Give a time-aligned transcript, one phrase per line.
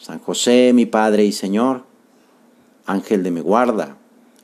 [0.00, 1.82] San José, mi Padre y Señor,
[2.86, 3.98] Ángel de mi guarda,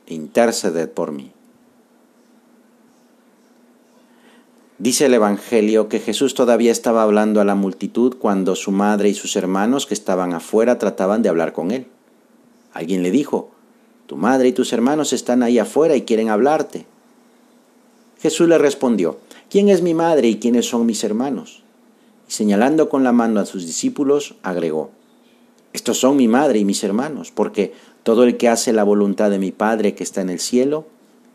[0.05, 1.31] interceded por mí.
[4.77, 9.15] Dice el Evangelio que Jesús todavía estaba hablando a la multitud cuando su madre y
[9.15, 11.87] sus hermanos que estaban afuera trataban de hablar con él.
[12.73, 13.49] Alguien le dijo,
[14.05, 16.85] tu madre y tus hermanos están ahí afuera y quieren hablarte.
[18.19, 19.17] Jesús le respondió,
[19.49, 21.63] ¿quién es mi madre y quiénes son mis hermanos?
[22.29, 24.91] Y señalando con la mano a sus discípulos, agregó,
[25.77, 29.37] estos son mi madre y mis hermanos, porque todo el que hace la voluntad de
[29.37, 30.87] mi Padre que está en el cielo,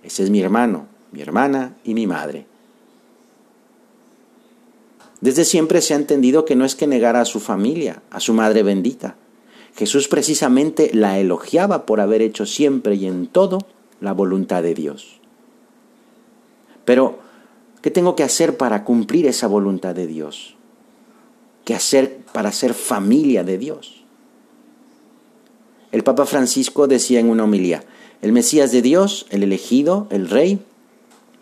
[0.03, 2.45] ese es mi hermano, mi hermana y mi madre.
[5.21, 8.35] Desde siempre se ha entendido que no es que negara a su familia, a su
[8.35, 9.15] madre bendita.
[9.77, 13.59] Jesús precisamente la elogiaba por haber hecho siempre y en todo
[14.01, 15.21] la voluntad de Dios.
[16.85, 17.21] Pero,
[17.81, 20.57] ¿qué tengo que hacer para cumplir esa voluntad de Dios?
[21.65, 24.02] ¿Qué hacer para ser familia de Dios?
[25.93, 27.85] El Papa Francisco decía en una homilía,
[28.23, 30.59] el Mesías de Dios, el elegido, el Rey,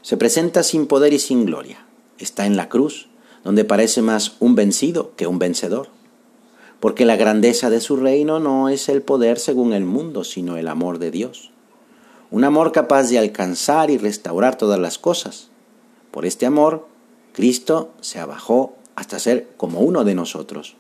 [0.02, 1.86] se presenta sin poder y sin gloria.
[2.18, 3.08] Está en la cruz,
[3.44, 5.88] donde parece más un vencido que un vencedor.
[6.80, 10.66] Porque la grandeza de su reino no es el poder según el mundo, sino el
[10.66, 11.52] amor de Dios.
[12.32, 15.50] Un amor capaz de alcanzar y restaurar todas las cosas.
[16.10, 16.88] Por este amor,
[17.34, 20.76] Cristo se abajó hasta ser como uno de nosotros.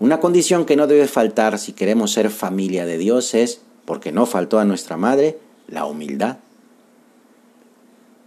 [0.00, 4.26] Una condición que no debe faltar si queremos ser familia de Dios es, porque no
[4.26, 6.38] faltó a nuestra madre, la humildad.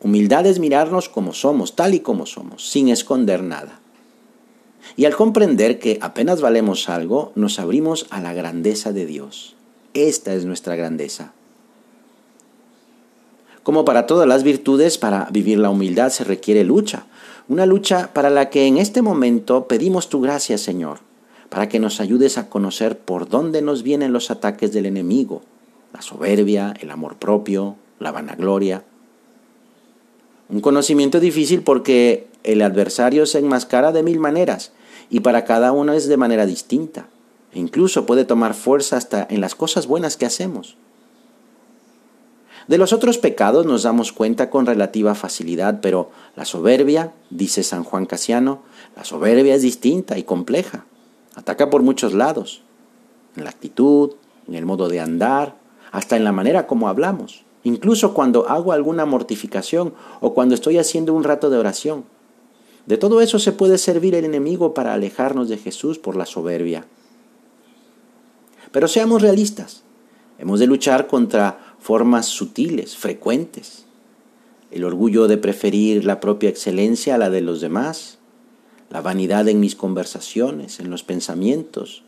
[0.02, 3.80] Humildad es mirarnos como somos, tal y como somos, sin esconder nada.
[4.96, 9.56] Y al comprender que apenas valemos algo, nos abrimos a la grandeza de Dios.
[9.94, 11.34] Esta es nuestra grandeza.
[13.64, 17.08] Como para todas las virtudes, para vivir la humildad se requiere lucha.
[17.50, 21.07] Una lucha para la que en este momento pedimos tu gracia, Señor
[21.50, 25.42] para que nos ayudes a conocer por dónde nos vienen los ataques del enemigo,
[25.94, 28.84] la soberbia, el amor propio, la vanagloria.
[30.50, 34.72] Un conocimiento difícil porque el adversario se enmascara de mil maneras
[35.10, 37.08] y para cada uno es de manera distinta.
[37.54, 40.76] E incluso puede tomar fuerza hasta en las cosas buenas que hacemos.
[42.68, 47.86] De los otros pecados nos damos cuenta con relativa facilidad, pero la soberbia, dice San
[47.86, 48.62] Juan Casiano,
[48.98, 50.86] la soberbia es distinta y compleja.
[51.38, 52.64] Ataca por muchos lados,
[53.36, 54.16] en la actitud,
[54.48, 55.56] en el modo de andar,
[55.92, 61.14] hasta en la manera como hablamos, incluso cuando hago alguna mortificación o cuando estoy haciendo
[61.14, 62.06] un rato de oración.
[62.88, 66.88] De todo eso se puede servir el enemigo para alejarnos de Jesús por la soberbia.
[68.72, 69.84] Pero seamos realistas,
[70.40, 73.86] hemos de luchar contra formas sutiles, frecuentes.
[74.72, 78.18] El orgullo de preferir la propia excelencia a la de los demás,
[78.90, 82.04] la vanidad en mis conversaciones, en los pensamientos,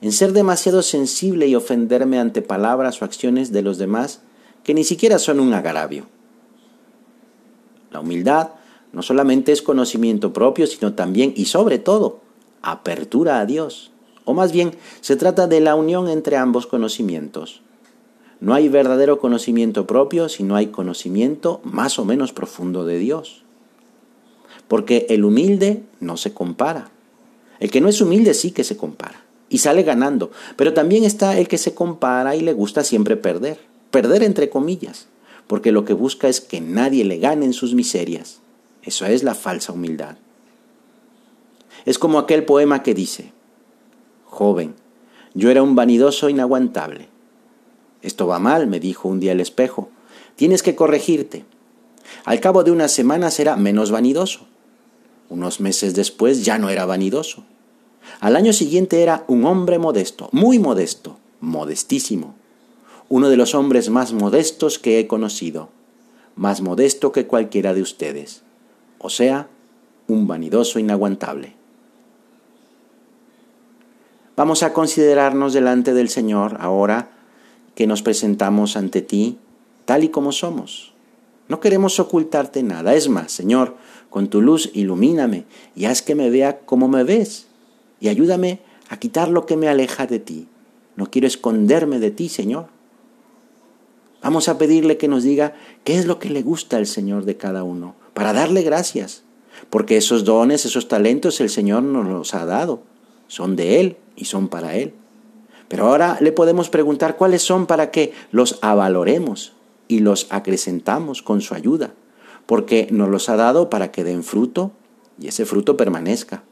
[0.00, 4.20] en ser demasiado sensible y ofenderme ante palabras o acciones de los demás
[4.62, 6.06] que ni siquiera son un agravio.
[7.90, 8.50] La humildad
[8.92, 12.20] no solamente es conocimiento propio, sino también y sobre todo
[12.60, 13.92] apertura a Dios.
[14.24, 17.60] O más bien, se trata de la unión entre ambos conocimientos.
[18.40, 23.43] No hay verdadero conocimiento propio si no hay conocimiento más o menos profundo de Dios.
[24.68, 26.90] Porque el humilde no se compara.
[27.60, 30.30] El que no es humilde sí que se compara y sale ganando.
[30.56, 33.58] Pero también está el que se compara y le gusta siempre perder.
[33.90, 35.06] Perder entre comillas.
[35.46, 38.40] Porque lo que busca es que nadie le gane en sus miserias.
[38.82, 40.16] Eso es la falsa humildad.
[41.84, 43.32] Es como aquel poema que dice,
[44.24, 44.74] joven,
[45.34, 47.08] yo era un vanidoso inaguantable.
[48.02, 49.88] Esto va mal, me dijo un día el espejo.
[50.36, 51.44] Tienes que corregirte.
[52.24, 54.46] Al cabo de unas semanas era menos vanidoso.
[55.28, 57.44] Unos meses después ya no era vanidoso.
[58.20, 62.34] Al año siguiente era un hombre modesto, muy modesto, modestísimo.
[63.08, 65.68] Uno de los hombres más modestos que he conocido,
[66.36, 68.42] más modesto que cualquiera de ustedes.
[68.98, 69.48] O sea,
[70.06, 71.54] un vanidoso inaguantable.
[74.36, 77.10] Vamos a considerarnos delante del Señor ahora
[77.74, 79.38] que nos presentamos ante ti
[79.84, 80.93] tal y como somos.
[81.48, 82.94] No queremos ocultarte nada.
[82.94, 83.76] Es más, Señor,
[84.10, 85.44] con tu luz ilumíname
[85.74, 87.46] y haz que me vea como me ves
[88.00, 90.48] y ayúdame a quitar lo que me aleja de ti.
[90.96, 92.68] no quiero esconderme de ti, Señor.
[94.22, 97.36] Vamos a pedirle que nos diga qué es lo que le gusta al Señor de
[97.36, 99.24] cada uno, para darle gracias,
[99.70, 102.82] porque esos dones, esos talentos el Señor nos los ha dado,
[103.26, 104.94] son de Él y son para Él.
[105.68, 109.52] Pero ahora le podemos preguntar cuáles son para que los avaloremos
[109.88, 111.94] y los acrecentamos con su ayuda,
[112.46, 114.72] porque nos los ha dado para que den fruto
[115.20, 116.42] y ese fruto permanezca.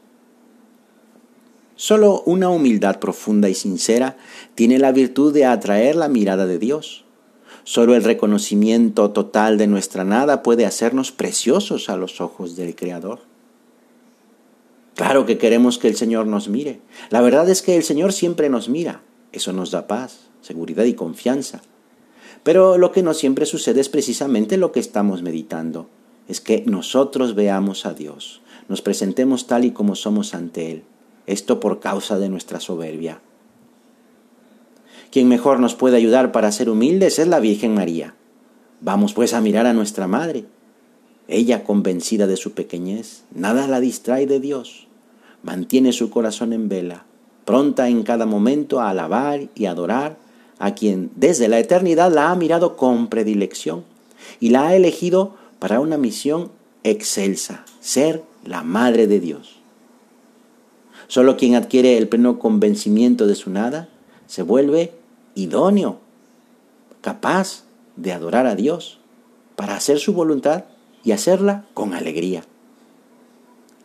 [1.75, 4.15] Solo una humildad profunda y sincera
[4.55, 7.03] tiene la virtud de atraer la mirada de Dios.
[7.63, 13.19] Solo el reconocimiento total de nuestra nada puede hacernos preciosos a los ojos del Creador.
[14.95, 16.79] Claro que queremos que el Señor nos mire.
[17.09, 19.01] La verdad es que el Señor siempre nos mira.
[19.31, 21.61] Eso nos da paz, seguridad y confianza.
[22.43, 25.87] Pero lo que no siempre sucede es precisamente lo que estamos meditando.
[26.27, 30.83] Es que nosotros veamos a Dios, nos presentemos tal y como somos ante Él
[31.27, 33.21] esto por causa de nuestra soberbia.
[35.11, 38.15] Quien mejor nos puede ayudar para ser humildes es la Virgen María.
[38.81, 40.45] Vamos pues a mirar a nuestra Madre.
[41.27, 44.87] Ella, convencida de su pequeñez, nada la distrae de Dios.
[45.43, 47.05] Mantiene su corazón en vela,
[47.45, 50.17] pronta en cada momento a alabar y adorar
[50.59, 53.83] a quien desde la eternidad la ha mirado con predilección
[54.39, 56.51] y la ha elegido para una misión
[56.83, 59.59] excelsa, ser la Madre de Dios.
[61.07, 63.89] Solo quien adquiere el pleno convencimiento de su nada
[64.27, 64.93] se vuelve
[65.35, 65.99] idóneo,
[67.01, 67.63] capaz
[67.95, 68.99] de adorar a Dios
[69.55, 70.65] para hacer su voluntad
[71.03, 72.43] y hacerla con alegría.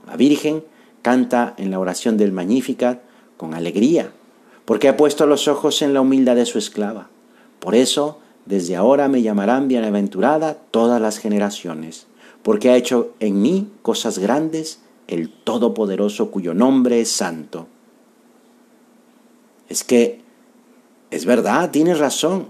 [0.06, 0.64] La Virgen
[1.02, 3.02] canta en la oración del Magnificat
[3.36, 4.12] con alegría,
[4.68, 7.08] porque ha puesto los ojos en la humildad de su esclava.
[7.58, 12.06] Por eso, desde ahora me llamarán bienaventurada todas las generaciones,
[12.42, 17.66] porque ha hecho en mí cosas grandes el Todopoderoso cuyo nombre es santo.
[19.70, 20.20] Es que,
[21.10, 22.48] es verdad, tienes razón.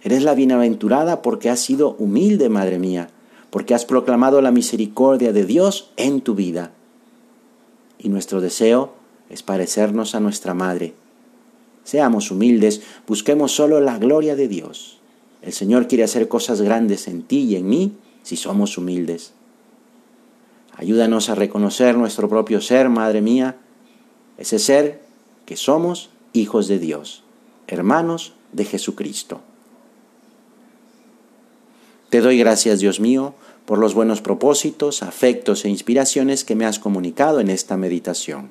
[0.00, 3.10] Eres la bienaventurada porque has sido humilde, Madre mía,
[3.50, 6.72] porque has proclamado la misericordia de Dios en tu vida.
[7.98, 8.94] Y nuestro deseo
[9.28, 10.94] es parecernos a nuestra Madre.
[11.84, 15.00] Seamos humildes, busquemos solo la gloria de Dios.
[15.42, 19.32] El Señor quiere hacer cosas grandes en ti y en mí si somos humildes.
[20.76, 23.56] Ayúdanos a reconocer nuestro propio ser, Madre mía,
[24.38, 25.02] ese ser
[25.44, 27.24] que somos hijos de Dios,
[27.66, 29.40] hermanos de Jesucristo.
[32.08, 33.34] Te doy gracias, Dios mío,
[33.66, 38.50] por los buenos propósitos, afectos e inspiraciones que me has comunicado en esta meditación.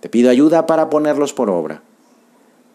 [0.00, 1.82] Te pido ayuda para ponerlos por obra.